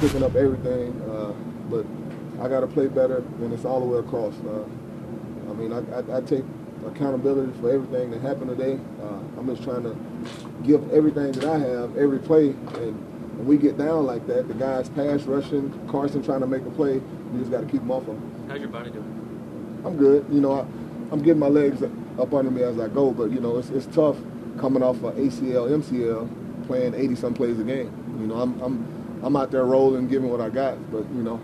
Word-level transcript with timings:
picking 0.00 0.22
up 0.22 0.34
everything, 0.34 0.98
uh, 1.02 1.32
but 1.68 1.84
I 2.42 2.48
got 2.48 2.60
to 2.60 2.66
play 2.66 2.88
better, 2.88 3.18
and 3.18 3.52
it's 3.52 3.66
all 3.66 3.80
the 3.80 3.86
way 3.86 3.98
across. 3.98 4.32
Uh, 4.46 4.64
I 5.50 5.52
mean, 5.52 5.72
I, 5.72 5.80
I, 5.94 6.18
I, 6.18 6.20
take 6.22 6.44
accountability 6.86 7.52
for 7.60 7.70
everything 7.70 8.10
that 8.12 8.22
happened 8.22 8.56
today. 8.56 8.80
Uh, 9.02 9.18
I'm 9.38 9.46
just 9.46 9.62
trying 9.62 9.82
to 9.82 9.94
give 10.62 10.90
everything 10.90 11.32
that 11.32 11.44
I 11.44 11.58
have 11.58 11.98
every 11.98 12.18
play, 12.18 12.48
and 12.48 13.36
when 13.36 13.46
we 13.46 13.58
get 13.58 13.76
down 13.76 14.06
like 14.06 14.26
that, 14.26 14.48
the 14.48 14.54
guys 14.54 14.88
pass 14.88 15.22
rushing, 15.24 15.70
Carson 15.90 16.22
trying 16.22 16.40
to 16.40 16.46
make 16.46 16.62
a 16.62 16.70
play, 16.70 16.94
you 16.94 17.38
just 17.38 17.50
got 17.50 17.60
to 17.60 17.66
keep 17.66 17.80
them 17.80 17.90
off 17.90 18.06
them. 18.06 18.46
How's 18.48 18.60
your 18.60 18.70
body 18.70 18.90
doing? 18.90 19.82
I'm 19.84 19.98
good. 19.98 20.24
You 20.30 20.40
know, 20.40 20.60
I, 20.60 20.60
I'm 21.12 21.22
getting 21.22 21.40
my 21.40 21.48
legs 21.48 21.82
up 21.82 22.32
under 22.32 22.50
me 22.50 22.62
as 22.62 22.78
I 22.78 22.88
go, 22.88 23.10
but 23.10 23.30
you 23.30 23.40
know, 23.40 23.58
it's, 23.58 23.68
it's 23.68 23.86
tough 23.94 24.16
coming 24.58 24.82
off 24.82 24.96
of 25.02 25.14
ACL, 25.16 25.68
MCL, 25.68 26.66
playing 26.66 26.94
80 26.94 27.14
some 27.16 27.34
plays 27.34 27.58
a 27.60 27.64
game. 27.64 27.92
You 28.18 28.26
know, 28.26 28.40
I'm 28.40 28.60
I'm 28.62 29.00
I'm 29.22 29.36
out 29.36 29.50
there 29.50 29.64
rolling, 29.64 30.08
giving 30.08 30.30
what 30.30 30.40
I 30.40 30.48
got, 30.48 30.90
but 30.90 31.04
you 31.10 31.22
know, 31.22 31.40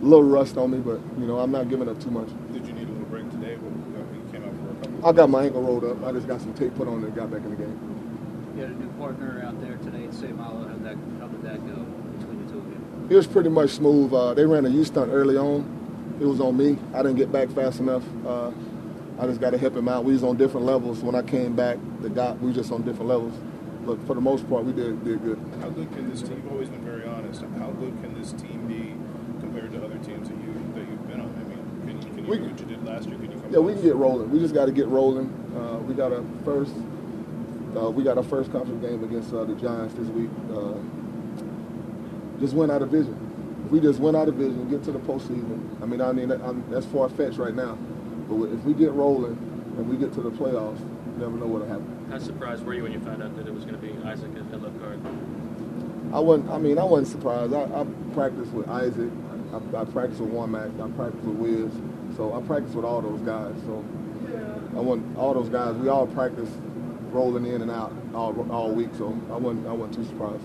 a 0.00 0.04
little 0.04 0.24
rust 0.24 0.56
on 0.56 0.70
me, 0.70 0.78
but 0.78 1.00
you 1.18 1.26
know, 1.26 1.38
I'm 1.38 1.50
not 1.50 1.68
giving 1.68 1.88
up 1.88 2.00
too 2.00 2.10
much. 2.10 2.28
Did 2.52 2.66
you 2.66 2.72
need 2.72 2.88
a 2.88 2.92
little 2.92 3.06
break 3.06 3.30
today? 3.30 3.56
When 3.56 3.72
you 3.74 4.32
came 4.32 4.44
out 4.44 4.54
for 4.56 4.70
a 4.70 4.92
couple. 4.92 5.06
I 5.08 5.12
got 5.12 5.30
my 5.30 5.44
ankle 5.44 5.62
rolled 5.62 5.84
up. 5.84 6.02
I 6.04 6.12
just 6.12 6.26
got 6.26 6.40
some 6.40 6.54
tape 6.54 6.74
put 6.74 6.88
on 6.88 7.04
and 7.04 7.14
got 7.14 7.30
back 7.30 7.42
in 7.42 7.50
the 7.50 7.56
game. 7.56 7.78
You 8.56 8.62
had 8.62 8.70
a 8.70 8.74
new 8.74 8.88
partner 8.98 9.42
out 9.46 9.60
there 9.60 9.76
today 9.76 10.04
at 10.04 10.10
Seumalo. 10.10 10.68
How 10.68 10.76
that 10.84 10.96
how 11.20 11.28
did 11.28 11.42
that 11.42 11.66
go 11.66 11.82
between 12.18 12.46
the 12.46 12.52
two 12.52 12.58
of 12.58 12.66
you? 12.66 13.06
It 13.10 13.16
was 13.16 13.26
pretty 13.26 13.50
much 13.50 13.70
smooth. 13.70 14.12
Uh, 14.12 14.34
they 14.34 14.46
ran 14.46 14.64
a 14.64 14.70
U 14.70 14.84
stunt 14.84 15.12
early 15.12 15.36
on. 15.36 16.16
It 16.20 16.24
was 16.24 16.40
on 16.40 16.56
me. 16.56 16.78
I 16.94 16.98
didn't 17.02 17.16
get 17.16 17.30
back 17.30 17.50
fast 17.50 17.80
enough. 17.80 18.04
Uh, 18.26 18.50
I 19.18 19.26
just 19.26 19.40
got 19.40 19.50
to 19.50 19.58
help 19.58 19.76
him 19.76 19.88
out. 19.88 20.04
We 20.04 20.14
was 20.14 20.24
on 20.24 20.36
different 20.36 20.66
levels. 20.66 21.00
When 21.00 21.14
I 21.14 21.22
came 21.22 21.54
back, 21.54 21.78
the 22.00 22.08
guy 22.10 22.32
we 22.32 22.48
were 22.48 22.54
just 22.54 22.72
on 22.72 22.82
different 22.82 23.08
levels. 23.08 23.34
But 23.84 23.98
for 24.06 24.14
the 24.14 24.20
most 24.20 24.48
part, 24.48 24.64
we 24.64 24.72
did 24.72 25.04
did 25.04 25.22
good. 25.24 25.38
How 25.60 25.68
good 25.70 25.90
can 25.92 26.08
this 26.08 26.22
team? 26.22 26.40
You've 26.42 26.52
always 26.52 26.68
been 26.68 26.84
very 26.84 27.04
honest. 27.04 27.42
How 27.58 27.70
good 27.70 28.00
can 28.00 28.14
this 28.18 28.32
team 28.32 28.66
be 28.68 28.94
compared 29.40 29.72
to 29.72 29.84
other 29.84 29.98
teams 29.98 30.28
that 30.28 30.36
you 30.36 30.54
that 30.74 30.88
you've 30.88 31.08
been 31.08 31.20
on? 31.20 31.34
I 31.34 31.86
mean, 31.86 32.00
can 32.00 32.02
you, 32.02 32.14
can 32.14 32.24
you 32.24 32.30
we, 32.30 32.38
do 32.38 32.44
what 32.44 32.60
you 32.60 32.66
did 32.66 32.84
last 32.84 33.08
year? 33.08 33.18
Can 33.18 33.32
you 33.32 33.38
come 33.38 33.52
yeah, 33.52 33.58
we 33.58 33.72
can 33.72 33.82
get 33.82 33.96
rolling. 33.96 34.30
We 34.30 34.38
just 34.38 34.54
got 34.54 34.66
to 34.66 34.72
get 34.72 34.86
rolling. 34.86 35.26
Uh, 35.56 35.78
we 35.78 35.94
got 35.94 36.12
a 36.12 36.24
first. 36.44 36.74
Uh, 37.76 37.90
we 37.90 38.04
got 38.04 38.18
our 38.18 38.24
first 38.24 38.52
conference 38.52 38.84
game 38.84 39.02
against 39.02 39.32
uh, 39.34 39.44
the 39.44 39.54
Giants 39.56 39.94
this 39.94 40.06
week. 40.08 40.30
Uh, 40.54 40.78
just 42.38 42.54
win 42.54 42.70
our 42.70 42.78
division. 42.78 43.18
If 43.66 43.72
we 43.72 43.80
just 43.80 43.98
win 43.98 44.14
our 44.14 44.26
division, 44.26 44.68
get 44.70 44.84
to 44.84 44.92
the 44.92 45.00
postseason. 45.00 45.82
I 45.82 45.86
mean, 45.86 46.00
I 46.00 46.12
mean 46.12 46.28
that's 46.70 46.86
far 46.86 47.08
fetched 47.08 47.38
right 47.38 47.54
now. 47.54 47.76
But 48.28 48.44
if 48.52 48.62
we 48.62 48.74
get 48.74 48.92
rolling 48.92 49.36
and 49.76 49.88
we 49.88 49.96
get 49.96 50.12
to 50.14 50.20
the 50.20 50.30
playoffs, 50.30 50.80
you 50.80 51.12
never 51.18 51.36
know 51.36 51.46
what'll 51.46 51.68
happen. 51.68 52.06
How 52.10 52.18
surprised 52.18 52.64
were 52.64 52.74
you 52.74 52.82
when 52.82 52.92
you 52.92 53.00
found 53.00 53.22
out 53.22 53.36
that 53.36 53.46
it 53.46 53.54
was 53.54 53.64
going 53.64 53.78
to 53.78 53.80
be 53.80 53.92
Isaac 54.04 54.30
at 54.36 54.62
left 54.62 54.78
guard? 54.80 55.00
I 56.12 56.20
wasn't. 56.20 56.50
I 56.50 56.58
mean, 56.58 56.78
I 56.78 56.84
wasn't 56.84 57.08
surprised. 57.08 57.54
I, 57.54 57.62
I 57.62 57.86
practiced 58.12 58.52
with 58.52 58.68
Isaac. 58.68 59.10
I, 59.52 59.80
I 59.80 59.84
practiced 59.86 60.20
with 60.20 60.50
Mac. 60.50 60.68
I 60.78 60.90
practiced 60.90 61.24
with 61.24 61.36
Wiz. 61.36 61.72
So 62.16 62.34
I 62.34 62.42
practiced 62.42 62.74
with 62.74 62.84
all 62.84 63.00
those 63.00 63.20
guys. 63.20 63.54
So 63.64 63.82
I 64.76 64.80
want 64.80 65.16
all 65.16 65.32
those 65.32 65.48
guys. 65.48 65.74
We 65.76 65.88
all 65.88 66.06
practiced 66.06 66.52
rolling 67.10 67.46
in 67.46 67.62
and 67.62 67.70
out 67.70 67.92
all 68.14 68.34
all 68.52 68.72
week. 68.72 68.90
So 68.98 69.18
I 69.30 69.36
wasn't. 69.36 69.66
I 69.66 69.72
wasn't 69.72 69.94
too 69.96 70.04
surprised. 70.04 70.42